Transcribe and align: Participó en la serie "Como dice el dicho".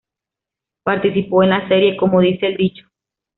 Participó 0.81 1.43
en 1.43 1.51
la 1.51 1.67
serie 1.67 1.95
"Como 1.95 2.21
dice 2.21 2.47
el 2.47 2.57
dicho". 2.57 2.87